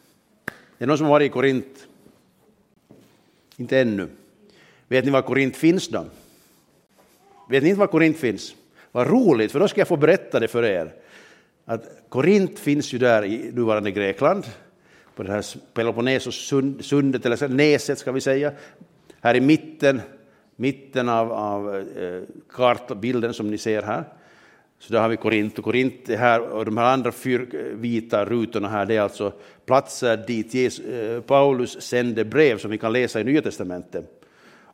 [0.77, 1.87] Det är någon som har varit i Korint?
[3.57, 4.07] Inte ännu.
[4.87, 6.05] Vet ni var Korint finns då?
[7.49, 8.55] Vet ni inte var Korint finns?
[8.91, 10.93] Vad roligt, för då ska jag få berätta det för er.
[11.65, 14.45] Att Korint finns ju där i nuvarande Grekland
[15.15, 18.51] på det här Peloponnesos sundet, eller näset ska vi säga.
[19.21, 20.01] Här i mitten,
[20.55, 24.03] mitten av, av eh, kartbilden som ni ser här.
[24.79, 28.25] Så där har vi Korint och Korint är här och de här andra fyra vita
[28.25, 29.33] rutorna här det är alltså
[29.65, 34.21] platser dit Jesus, eh, Paulus sände brev som vi kan läsa i Nya Testamentet.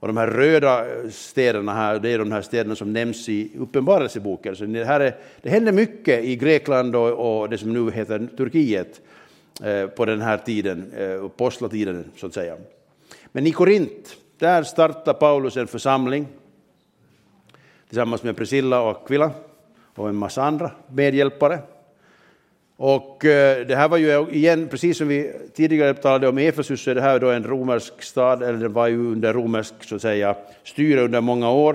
[0.02, 3.52] Och de här röda eh, städerna här, det är de här städerna som nämns i
[3.58, 4.56] Uppenbarelseboken.
[4.56, 8.28] Så det, här är, det händer mycket i Grekland och, och det som nu heter
[8.38, 9.02] Turkiet
[9.64, 12.58] eh, på den här tiden, eh, apostlatiden så att säga.
[13.32, 16.28] Men i Korint, där startar Paulus en församling
[17.88, 19.32] tillsammans med Priscilla och Aquila
[19.95, 21.60] och en massa andra medhjälpare.
[22.84, 26.91] Och eh, det här var ju igen, precis som vi tidigare talade om Efesus, så
[26.91, 30.01] är det här då en romersk stad, eller det var ju under romersk så att
[30.01, 31.73] säga, styre under många år.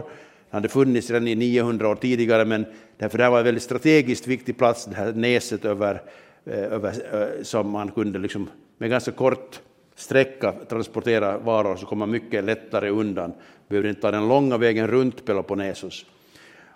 [0.50, 3.62] Det hade funnits redan i 900 år tidigare, men därför det här var en väldigt
[3.62, 6.02] strategiskt viktig plats, det här näset över,
[6.46, 8.48] eh, över, eh, som man kunde liksom
[8.78, 9.60] med ganska kort
[9.94, 13.32] sträcka transportera varor, så kom man mycket lättare undan.
[13.68, 16.06] Behövde inte ta den långa vägen runt Peloponnesos.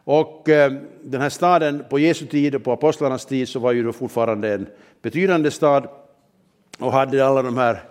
[0.05, 3.83] Och eh, den här staden på Jesu tid och på apostlarnas tid så var ju
[3.83, 4.67] då fortfarande en
[5.03, 5.89] betydande stad
[6.79, 7.83] och hade alla de här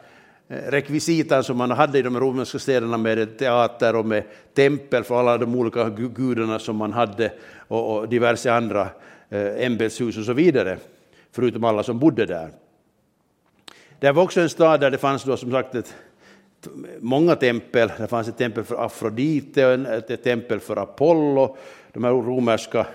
[0.48, 5.20] eh, rekvisitan som man hade i de romerska städerna med teater och med tempel för
[5.20, 7.32] alla de olika gudarna som man hade
[7.68, 8.88] och, diverse andra
[9.30, 10.78] eh, ämbetshus och så vidare,
[11.32, 12.50] förutom alla som bodde där.
[14.00, 15.96] Det var också en stad där det fanns då som sagt ett,
[17.00, 17.92] många tempel.
[17.98, 19.74] Det fanns ett tempel för Afrodite och
[20.12, 21.58] ett tempel för Apollo
[21.94, 22.88] de här romerska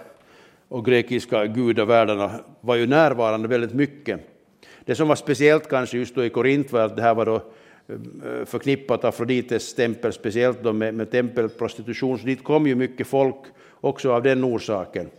[0.69, 4.21] och grekiska gudavärldarna var ju närvarande väldigt mycket.
[4.85, 7.35] Det som var speciellt kanske just då i Korint var att det här var då
[7.35, 13.37] eh, förknippat Afrodites tempel, speciellt då med, med tempelprostitution, så dit kom ju mycket folk
[13.81, 15.11] också av den orsaken.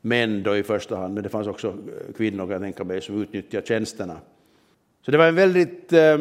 [0.00, 1.76] Män då i första hand, men det fanns också
[2.16, 4.16] kvinnor kan jag tänka mig som utnyttjade tjänsterna.
[5.04, 6.18] Så det var en väldigt eh,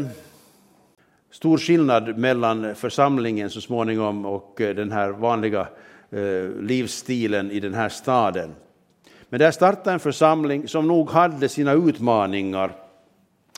[1.34, 5.68] stor skillnad mellan församlingen så småningom och eh, den här vanliga
[6.12, 8.56] eh, livsstilen i den här staden.
[9.30, 12.72] Men där startade en församling som nog hade sina utmaningar,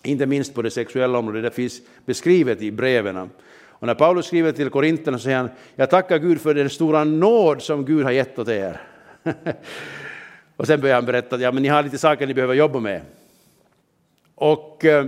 [0.04, 1.44] inte minst på det sexuella området.
[1.44, 3.30] Det finns beskrivet i breven.
[3.58, 7.62] Och när Paulus skriver till Korinterna säger han, jag tackar Gud för den stora nåd
[7.62, 8.82] som Gud har gett åt er.
[10.56, 13.02] och sen börjar han berätta ja, men ni har lite saker ni behöver jobba med.
[14.36, 15.06] Och eh,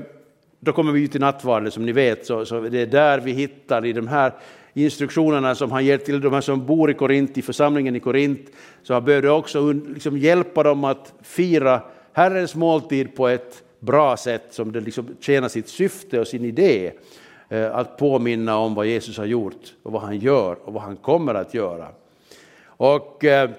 [0.60, 3.86] då kommer vi till nattvarden som ni vet, så, så det är där vi hittar
[3.86, 4.34] i de här
[4.74, 8.52] instruktionerna som han ger till de här som bor i Korint, i församlingen i Korint,
[8.84, 11.82] så han behövde också liksom hjälpa dem att fira
[12.14, 16.92] Herrens måltid på ett bra sätt som det liksom tjänar sitt syfte och sin idé.
[17.50, 20.98] Eh, att påminna om vad Jesus har gjort och vad han gör och vad han
[20.98, 21.88] kommer att göra.
[22.66, 23.50] Och eh,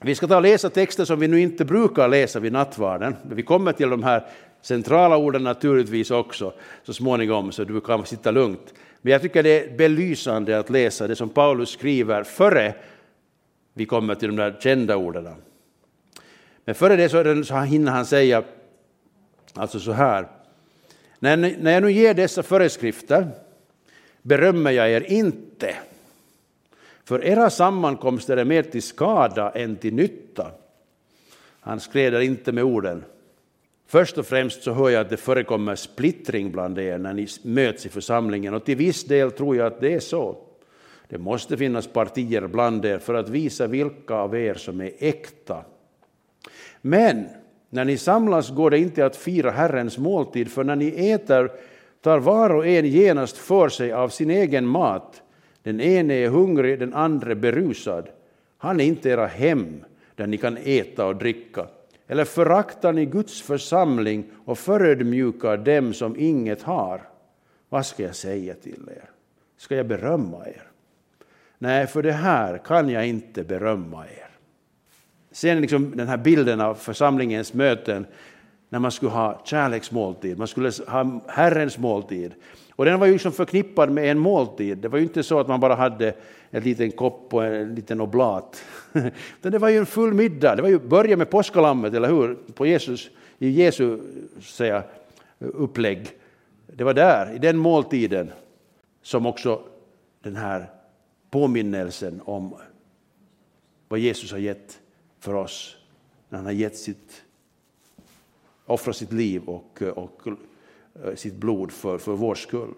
[0.00, 3.16] vi ska ta och läsa texter som vi nu inte brukar läsa vid nattvarden.
[3.30, 4.26] Vi kommer till de här
[4.62, 8.74] centrala orden naturligtvis också så småningom, så du kan sitta lugnt.
[9.00, 12.74] Men jag tycker det är belysande att läsa det som Paulus skriver före
[13.72, 15.34] vi kommer till de där kända orden.
[16.64, 18.42] Men före det så, så hinner han säga
[19.54, 20.28] alltså så här.
[21.18, 23.28] När, när jag nu ger dessa föreskrifter
[24.22, 25.76] berömmer jag er inte.
[27.04, 30.50] För era sammankomster är mer till skada än till nytta.
[31.60, 33.04] Han skräder inte med orden.
[33.90, 37.86] Först och främst så hör jag att det förekommer splittring bland er när ni möts
[37.86, 40.36] i församlingen och till viss del tror jag att det är så.
[41.08, 45.64] Det måste finnas partier bland er för att visa vilka av er som är äkta.
[46.80, 47.26] Men
[47.70, 51.50] när ni samlas går det inte att fira Herrens måltid, för när ni äter
[52.00, 55.22] tar var och en genast för sig av sin egen mat.
[55.62, 58.08] Den ene är hungrig, den andra berusad.
[58.58, 61.66] Han är inte era hem där ni kan äta och dricka.
[62.08, 67.08] Eller föraktar ni Guds församling och förödmjukar dem som inget har?
[67.68, 69.10] Vad ska jag säga till er?
[69.56, 70.62] Ska jag berömma er?
[71.58, 74.28] Nej, för det här kan jag inte berömma er.
[75.30, 78.06] Sen liksom den här bilden av församlingens möten
[78.68, 82.34] när man skulle ha kärleksmåltid, man skulle ha Herrens måltid.
[82.76, 84.78] Och den var ju liksom förknippad med en måltid.
[84.78, 86.14] Det var ju inte så att man bara hade
[86.50, 88.62] en liten kopp och en liten oblat.
[89.40, 90.56] det var ju en full middag.
[90.56, 92.34] Det var ju börja med påskalammet, eller hur?
[92.34, 93.98] På Jesus, I Jesu
[94.40, 94.82] säga,
[95.38, 96.08] upplägg.
[96.66, 98.30] Det var där, i den måltiden,
[99.02, 99.62] som också
[100.22, 100.66] den här
[101.30, 102.54] påminnelsen om
[103.88, 104.80] vad Jesus har gett
[105.20, 105.76] för oss,
[106.28, 107.22] när han har gett sitt,
[108.68, 112.74] offra sitt liv och, eh, och eh, sitt blod för, för vår skull.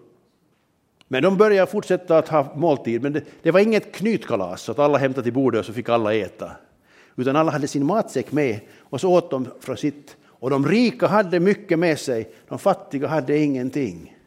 [1.07, 4.79] Men de började fortsätta att ha måltid, men det, det var inget knytkalas så att
[4.79, 6.51] alla hämtade till bordet och så fick alla äta.
[7.15, 10.17] Utan alla hade sin matsäck med och så åt de från sitt.
[10.25, 14.17] Och de rika hade mycket med sig, de fattiga hade ingenting.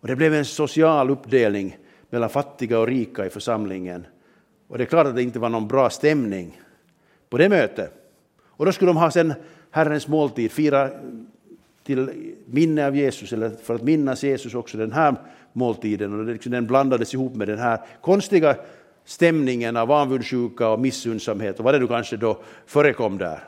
[0.00, 1.76] Och det blev en social uppdelning
[2.10, 4.06] mellan fattiga och rika i församlingen.
[4.68, 6.60] Och det är klart att det inte var någon bra stämning.
[7.30, 7.92] på det mötet.
[8.42, 9.34] Och då skulle de ha sen
[9.74, 10.90] Herrens måltid, fira
[11.84, 12.10] till
[12.46, 15.14] minne av Jesus, eller för att minnas Jesus också den här
[15.52, 16.20] måltiden.
[16.20, 18.56] Och liksom, den blandades ihop med den här konstiga
[19.04, 21.58] stämningen av avundsjuka och missunnsamhet.
[21.58, 23.38] och vad det nu kanske då förekom där.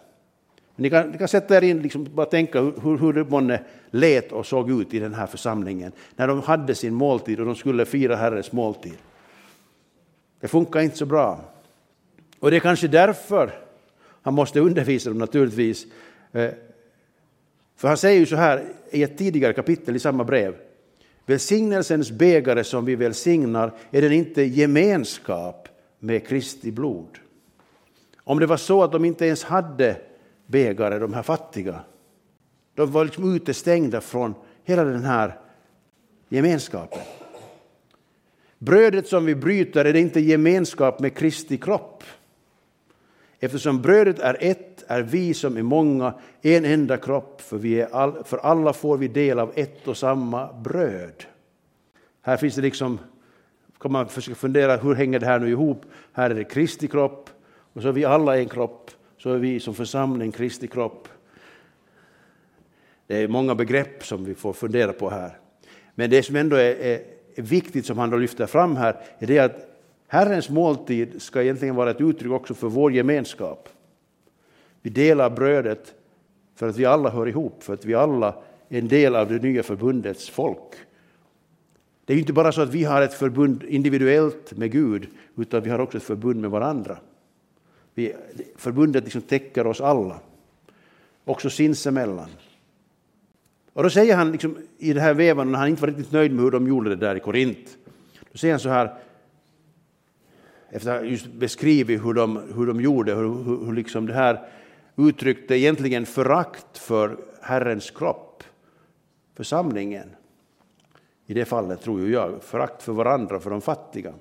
[0.77, 3.61] Ni kan, ni kan sätta er in, liksom, bara tänka hur, hur det månne
[3.91, 7.55] lät och såg ut i den här församlingen när de hade sin måltid och de
[7.55, 8.99] skulle fira Herrens måltid.
[10.41, 11.41] Det funkar inte så bra.
[12.41, 13.51] Och det är kanske därför
[14.23, 15.87] han måste undervisa dem naturligtvis.
[16.37, 16.51] Eh,
[17.77, 20.55] för han säger ju så här i ett tidigare kapitel i samma brev.
[21.27, 25.68] Välsignelsens bägare som vi välsignar, är den inte gemenskap
[25.99, 27.18] med Kristi blod?
[28.25, 29.96] Om det var så att de inte ens hade
[30.46, 31.81] bägare, de här fattiga,
[32.75, 35.38] de var liksom utestängda från hela den här
[36.29, 37.03] gemenskapen.
[38.59, 42.05] Brödet som vi bryter, är det inte gemenskap med Kristi kropp?
[43.40, 47.94] Eftersom brödet är ett är vi som är många en enda kropp, för, vi är
[47.94, 51.25] all, för alla får vi del av ett och samma bröd.
[52.22, 52.99] Här finns det liksom,
[53.81, 55.85] kan man försöka fundera, hur hänger det här nu ihop?
[56.12, 57.31] Här är det Kristi kropp,
[57.72, 61.09] och så är vi alla en kropp, så är vi som församling Kristi kropp.
[63.07, 65.38] Det är många begrepp som vi får fundera på här.
[65.94, 67.03] Men det som ändå är, är,
[67.37, 69.76] viktigt, som han då lyfter fram här, är det att
[70.07, 73.69] Herrens måltid ska egentligen vara ett uttryck också för vår gemenskap.
[74.83, 75.95] Vi delar brödet
[76.55, 78.35] för att vi alla hör ihop, för att vi alla
[78.69, 80.75] är en del av det nya förbundets folk.
[82.05, 85.71] Det är inte bara så att vi har ett förbund individuellt med Gud, utan vi
[85.71, 86.99] har också ett förbund med varandra.
[87.95, 88.14] Vi,
[88.57, 90.21] förbundet liksom täcker oss alla,
[91.25, 92.31] också sinsemellan.
[93.73, 96.33] Och då säger han liksom, i det här vevan, när han inte var riktigt nöjd
[96.33, 97.77] med hur de gjorde det där i Korint,
[98.33, 98.95] då säger han så här,
[100.70, 104.48] efter att just beskrivit hur de, hur de gjorde, hur, hur, hur liksom det här
[104.96, 108.44] uttryckte egentligen förakt för Herrens kropp,
[109.37, 110.09] församlingen.
[111.26, 114.14] I det fallet tror jag, förakt för varandra, för de fattiga.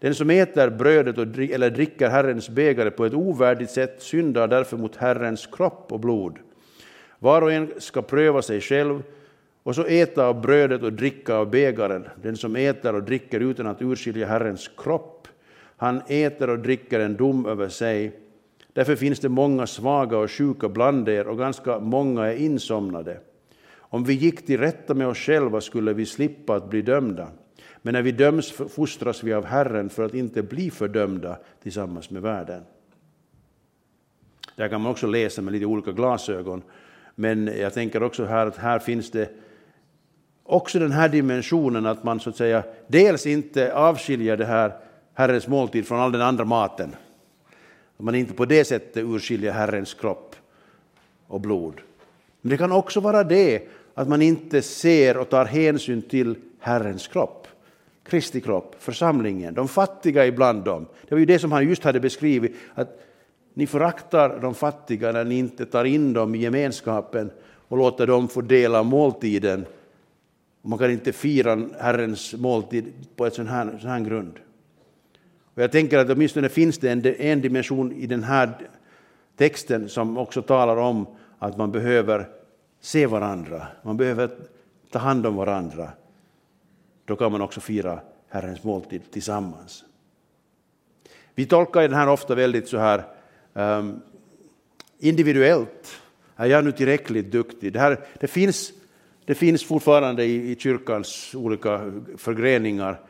[0.00, 4.76] Den som äter brödet och, eller dricker Herrens bägare på ett ovärdigt sätt syndar därför
[4.76, 6.38] mot Herrens kropp och blod.
[7.18, 9.02] Var och en ska pröva sig själv
[9.62, 12.08] och så äta av brödet och dricka av bägaren.
[12.22, 15.17] Den som äter och dricker utan att urskilja Herrens kropp,
[15.78, 18.12] han äter och dricker en dom över sig
[18.78, 23.20] Därför finns det många svaga och sjuka bland er och ganska många är insomnade.
[23.70, 27.28] Om vi gick till rätta med oss själva skulle vi slippa att bli dömda.
[27.82, 32.22] Men när vi döms fostras vi av Herren för att inte bli fördömda tillsammans med
[32.22, 32.62] världen.
[34.56, 36.62] Där kan man också läsa med lite olika glasögon.
[37.14, 39.30] Men jag tänker också här att här finns det
[40.42, 44.87] också den här dimensionen att man så att säga dels inte avskiljer det här
[45.18, 46.96] Herrens måltid från all den andra maten
[47.96, 50.36] att man inte på det sättet urskiljer Herrens kropp
[51.26, 51.80] och blod.
[52.40, 57.08] Men det kan också vara det att man inte ser och tar hänsyn till Herrens
[57.08, 57.46] kropp.
[58.04, 60.86] Kristi kropp, församlingen, de fattiga ibland dem.
[61.08, 63.00] Det var ju det som han just hade beskrivit, att
[63.54, 67.30] ni föraktar de fattiga när ni inte tar in dem i gemenskapen
[67.68, 69.66] och låter dem få dela måltiden.
[70.62, 74.38] Man kan inte fira Herrens måltid på en sån här, sån här grund.
[75.58, 78.68] Och jag tänker att åtminstone finns det en, en dimension i den här
[79.36, 81.06] texten som också talar om
[81.38, 82.28] att man behöver
[82.80, 84.30] se varandra, man behöver
[84.90, 85.90] ta hand om varandra.
[87.04, 89.84] Då kan man också fira Herrens måltid tillsammans.
[91.34, 93.04] Vi tolkar den här ofta väldigt så här
[93.52, 94.00] um,
[94.98, 96.00] individuellt.
[96.36, 97.72] Är jag nu tillräckligt duktig?
[97.72, 98.72] Det, här, det, finns,
[99.24, 103.00] det finns fortfarande i, i kyrkans olika förgreningar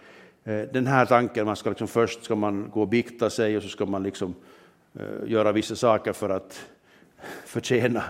[0.48, 3.62] Eh, den här tanken, man ska liksom först ska man gå och bikta sig och
[3.62, 4.34] så ska man liksom
[4.94, 6.60] eh, göra vissa saker för att
[7.44, 8.04] förtjäna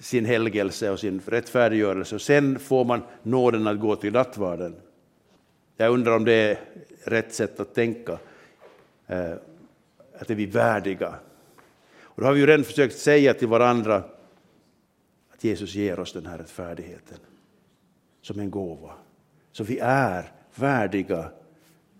[0.00, 2.14] sin helgelse och sin rättfärdiggörelse.
[2.14, 4.76] Och sen får man nåden att gå till nattvarden.
[5.76, 6.58] Jag undrar om det är
[7.04, 8.18] rätt sätt att tänka,
[9.06, 9.32] eh,
[10.18, 11.14] att är vi värdiga.
[12.00, 14.04] Och då har vi ju redan försökt säga till varandra
[15.34, 17.18] att Jesus ger oss den här rättfärdigheten
[18.22, 18.92] som en gåva.
[19.52, 21.30] Så vi är värdiga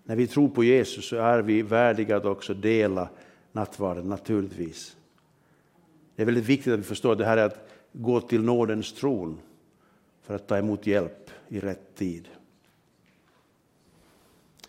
[0.07, 3.09] när vi tror på Jesus så är vi värdiga att också dela
[3.51, 4.97] nattvarden, naturligtvis.
[6.15, 8.93] Det är väldigt viktigt att vi förstår att det här är att gå till nådens
[8.93, 9.39] tron
[10.21, 12.27] för att ta emot hjälp i rätt tid.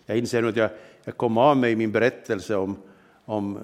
[0.06, 0.70] Jag inser nu att jag,
[1.04, 2.76] jag kom av mig i min berättelse om,
[3.24, 3.58] om,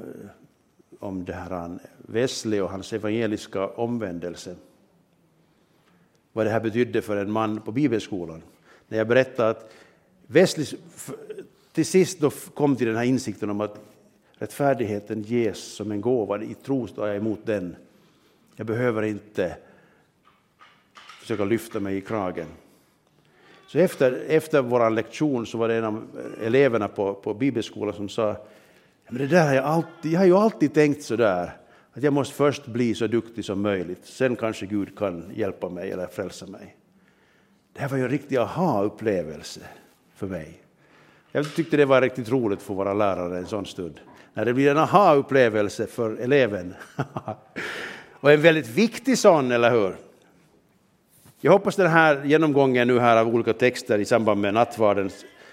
[1.00, 4.56] om det här Wesley och hans evangeliska omvändelse.
[6.32, 8.42] Vad det här betydde för en man på bibelskolan.
[8.88, 9.72] När jag berättade att
[10.26, 10.74] Wesleys
[11.74, 13.80] till sist då kom till den här insikten om att
[14.38, 17.76] Rättfärdigheten ges som en gåva, i tro står jag emot den.
[18.56, 19.56] Jag behöver inte
[21.20, 22.46] försöka lyfta mig i kragen.
[23.66, 26.06] Så efter, efter vår lektion så var det en av
[26.42, 28.36] eleverna på, på bibelskolan som sa
[29.08, 31.56] men det där har jag, alltid, jag har ju alltid tänkt så där
[31.92, 35.90] att jag måste först bli så duktig som möjligt, sen kanske Gud kan hjälpa mig
[35.90, 36.76] eller frälsa mig.
[37.72, 39.60] Det här var ju en riktig aha-upplevelse
[40.14, 40.63] för mig.
[41.36, 44.00] Jag tyckte det var riktigt roligt för våra lärare en sån stund.
[44.34, 46.74] När det blir en aha-upplevelse för eleven.
[48.20, 49.96] Och en väldigt viktig sån, eller hur?
[51.40, 55.10] Jag hoppas den här genomgången nu här av olika texter i samband med nattvarden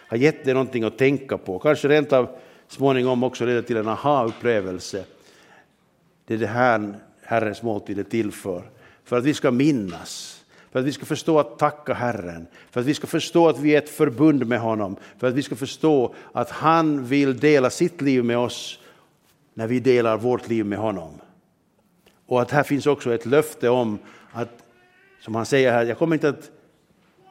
[0.08, 1.60] har gett dig någonting att tänka på.
[1.60, 2.30] Kanske rent av
[2.68, 5.04] småningom också leder till en aha-upplevelse.
[6.26, 8.64] Det är det här Herrens måltid är till för.
[9.04, 10.41] För att vi ska minnas,
[10.72, 13.76] för att vi ska förstå att tacka Herren, för att vi ska förstå att vi
[13.76, 18.02] är ett förbund med honom, för att vi ska förstå att han vill dela sitt
[18.02, 18.80] liv med oss
[19.54, 21.12] när vi delar vårt liv med honom.
[22.26, 24.00] Och att här finns också ett löfte om
[24.32, 24.64] att,
[25.20, 26.52] som han säger här, jag kommer inte att,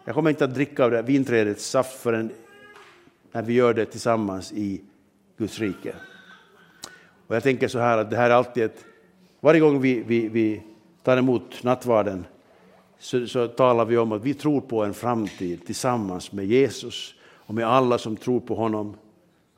[0.04, 2.30] jag kommer inte att dricka av det vinträdets saft förrän
[3.32, 4.80] när vi gör det tillsammans i
[5.38, 5.94] Guds rike.
[7.26, 8.84] Och jag tänker så här att det här är alltid ett,
[9.40, 10.62] varje gång vi, vi, vi
[11.02, 12.24] tar emot nattvarden
[13.00, 17.54] så, så talar vi om att vi tror på en framtid tillsammans med Jesus och
[17.54, 18.94] med alla som tror på honom.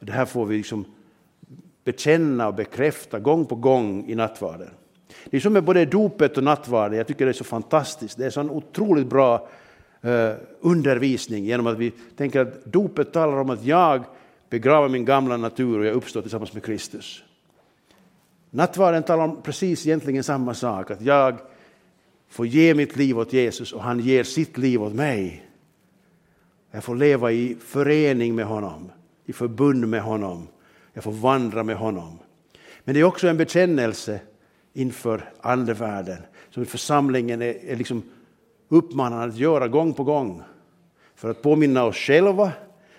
[0.01, 0.84] Det här får vi liksom
[1.84, 4.70] bekänna och bekräfta gång på gång i nattvarden.
[5.24, 8.18] Det är som med både dopet och nattvarden, jag tycker det är så fantastiskt.
[8.18, 9.49] Det är en otroligt bra
[10.01, 10.30] eh,
[10.61, 14.05] undervisning genom att vi tänker att dopet talar om att jag
[14.51, 17.24] begraver min gamla natur och jag uppstår tillsammans med Kristus.
[18.51, 21.38] Nattvarden talar om precis egentligen samma sak, att jag
[22.33, 25.47] får ge mitt liv åt Jesus och han ger sitt liv åt mig.
[26.70, 28.91] Jag får leva i förening med honom,
[29.24, 30.49] i förbund med honom.
[30.93, 32.18] Jag får vandra med honom.
[32.85, 34.20] Men det är också en bekännelse
[34.72, 36.18] inför andevärlden
[36.51, 38.03] som församlingen är, är liksom
[38.68, 40.43] uppmanad att göra gång på gång
[41.14, 42.53] för att påminna oss själva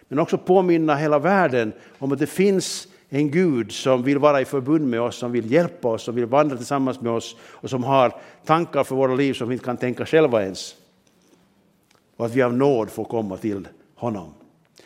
[0.07, 4.45] men också påminna hela världen om att det finns en Gud som vill vara i
[4.45, 7.83] förbund med oss, som vill hjälpa oss, som vill vandra tillsammans med oss och som
[7.83, 10.75] har tankar för våra liv som vi inte kan tänka själva ens.
[12.17, 14.33] Och att vi av nåd får komma till honom.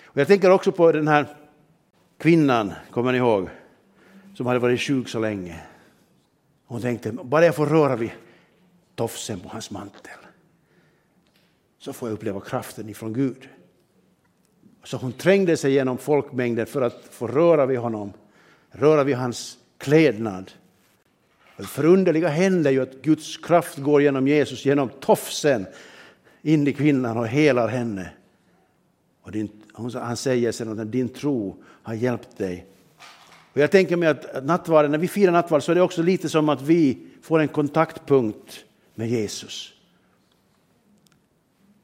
[0.03, 1.25] Och jag tänker också på den här
[2.17, 3.49] kvinnan, kommer ni ihåg,
[4.36, 5.59] som hade varit sjuk så länge.
[6.65, 8.11] Hon tänkte, bara jag får röra vid
[8.95, 10.11] tofsen på hans mantel
[11.80, 13.49] så får jag uppleva kraften ifrån Gud.
[14.88, 18.13] Så hon trängde sig genom folkmängden för att få röra vid honom,
[18.71, 20.51] röra vid hans klädnad.
[21.57, 25.65] Det förunderliga händer ju att Guds kraft går genom Jesus, genom tofsen
[26.41, 28.09] in i kvinnan och helar henne.
[29.21, 29.49] Och din,
[29.93, 32.65] han säger sedan att din tro har hjälpt dig.
[33.53, 36.29] Och jag tänker mig att nattvarden, när vi firar nattvard så är det också lite
[36.29, 38.65] som att vi får en kontaktpunkt
[38.95, 39.73] med Jesus.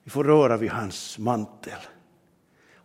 [0.03, 1.79] Vi får röra vid hans mantel.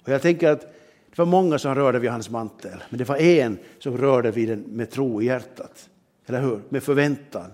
[0.09, 3.17] Och jag tänker att det var många som rörde vid hans mantel, men det var
[3.17, 5.91] en som rörde vid den med tro i hjärtat.
[6.27, 6.61] Eller hur?
[6.69, 7.51] Med förväntan.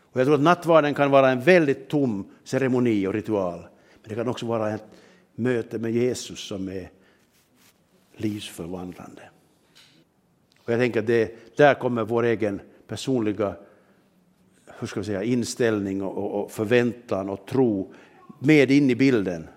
[0.00, 3.58] Och jag tror att nattvarden kan vara en väldigt tom ceremoni och ritual.
[4.02, 4.84] Men det kan också vara ett
[5.34, 6.90] möte med Jesus som är
[8.16, 9.22] livsförvandlande.
[10.64, 13.54] Och jag tänker att det, där kommer vår egen personliga
[14.78, 17.92] hur ska vi säga, inställning och, och förväntan och tro
[18.38, 19.48] med in i bilden.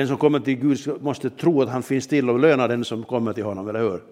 [0.00, 3.04] Den som kommer till Gud måste tro att han finns till och löna den som
[3.04, 4.02] kommer till honom, eller hur?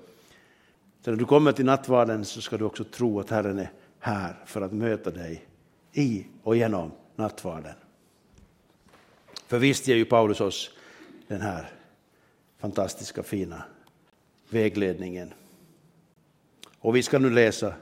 [1.05, 4.37] Så när du kommer till nattvarden så ska du också tro att Herren är här
[4.47, 5.47] för att möta dig
[5.93, 7.75] i och genom nattvarden.
[9.47, 10.71] För visst ger ju Paulus oss
[11.29, 11.71] den här
[12.59, 13.63] fantastiska fina
[14.49, 15.33] vägledningen.
[16.79, 17.75] Och vi ska nu läsa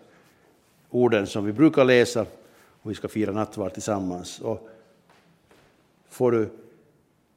[0.90, 2.26] orden som vi brukar läsa
[2.82, 4.40] och vi ska fira nattvard tillsammans.
[4.40, 4.68] Och
[6.08, 6.50] får du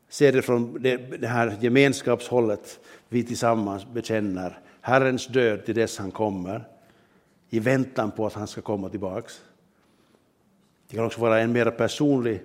[0.10, 0.82] se det från
[1.20, 2.80] det här gemenskapshållet
[3.10, 6.68] vi tillsammans bekänner Herrens död till dess han kommer
[7.49, 9.41] i väntan på att han ska komma tillbaks.
[10.88, 12.41] Det kan också vara en mer personlig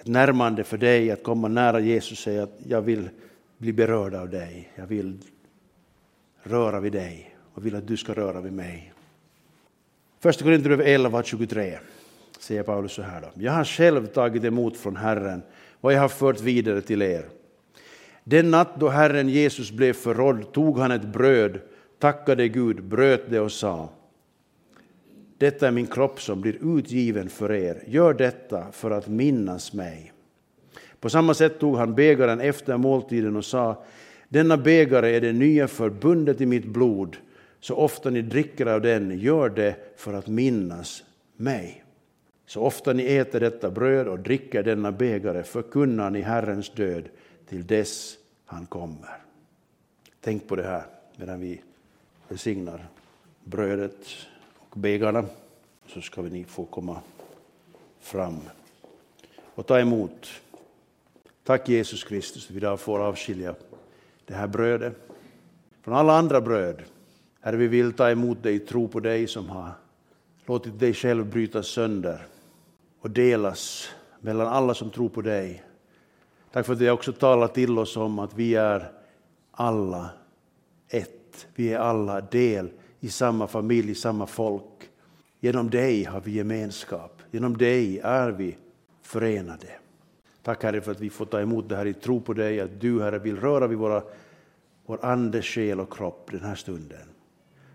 [0.00, 3.08] ett närmande för dig att komma nära Jesus och säga att jag vill
[3.58, 4.72] bli berörd av dig.
[4.74, 5.18] Jag vill
[6.42, 8.92] röra vid dig och vill att du ska röra vid mig.
[10.20, 11.78] Första Korinthierbrevet 11, 23
[12.38, 13.20] säger Paulus så här.
[13.20, 13.28] Då.
[13.34, 15.42] Jag har själv tagit emot från Herren
[15.80, 17.24] vad jag har fört vidare till er.
[18.24, 21.60] Den natt då Herren Jesus blev förrådd tog han ett bröd,
[21.98, 23.88] tackade Gud, bröt det och sa
[25.38, 27.82] Detta är min kropp som blir utgiven för er.
[27.86, 30.12] Gör detta för att minnas mig.
[31.00, 33.84] På samma sätt tog han bägaren efter måltiden och sa
[34.28, 37.16] Denna bägare är det nya förbundet i mitt blod.
[37.60, 41.04] Så ofta ni dricker av den, gör det för att minnas
[41.36, 41.84] mig.
[42.48, 47.08] Så ofta ni äter detta bröd och dricker denna bägare förkunnar ni Herrens död
[47.46, 49.18] till dess han kommer.
[50.20, 50.82] Tänk på det här
[51.16, 51.62] medan vi
[52.28, 52.88] välsignar
[53.44, 53.96] brödet
[54.58, 55.24] och bägarna.
[55.86, 57.00] Så ska ni få komma
[58.00, 58.40] fram
[59.54, 60.28] och ta emot.
[61.44, 63.54] Tack Jesus Kristus att vi idag får avskilja
[64.24, 64.94] det här brödet
[65.82, 66.82] från alla andra bröd.
[67.40, 69.70] Herre, vi vill ta emot dig, tro på dig som har
[70.46, 72.26] låtit dig själv brytas sönder
[73.08, 73.88] och delas
[74.20, 75.62] mellan alla som tror på dig.
[76.52, 78.92] Tack för att du också talar till oss om att vi är
[79.50, 80.10] alla
[80.88, 81.46] ett.
[81.54, 84.90] Vi är alla del i samma familj, i samma folk.
[85.40, 87.22] Genom dig har vi gemenskap.
[87.30, 88.56] Genom dig är vi
[89.02, 89.68] förenade.
[90.42, 92.80] Tack Herre för att vi får ta emot det här i tro på dig, att
[92.80, 94.02] du Herre vill röra vid våra,
[94.86, 97.07] vår ande, själ och kropp den här stunden.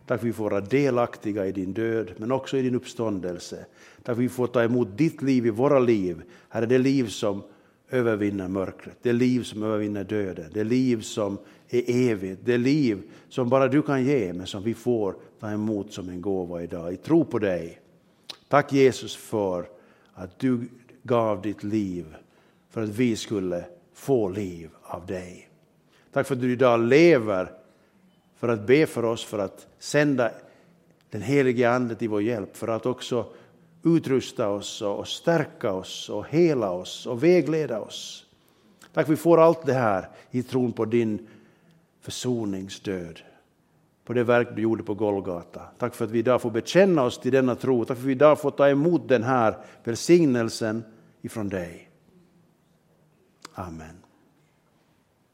[0.05, 3.65] Tack för att vi får vara delaktiga i din död, men också i din uppståndelse.
[3.95, 6.21] Tack för att vi får ta emot ditt liv i våra liv.
[6.49, 7.43] Herre, det liv som
[7.89, 11.37] övervinner mörkret, det liv som övervinner döden, det liv som
[11.69, 15.93] är evigt, det liv som bara du kan ge, men som vi får ta emot
[15.93, 17.79] som en gåva idag, i tro på dig.
[18.47, 19.65] Tack Jesus för
[20.13, 20.67] att du
[21.03, 22.15] gav ditt liv
[22.69, 25.49] för att vi skulle få liv av dig.
[26.11, 27.51] Tack för att du idag lever
[28.43, 30.31] för att be för oss, för att sända
[31.09, 33.25] den helige Ande till vår hjälp, för att också
[33.83, 38.25] utrusta oss och stärka oss och hela oss och vägleda oss.
[38.93, 41.27] Tack vi får allt det här i tron på din
[42.01, 43.19] försoningsdöd,
[44.05, 45.61] på det verk du gjorde på Golgata.
[45.77, 47.85] Tack för att vi idag får bekänna oss till denna tro.
[47.85, 50.83] Tack för att vi idag får ta emot den här välsignelsen
[51.21, 51.89] ifrån dig.
[53.53, 54.02] Amen.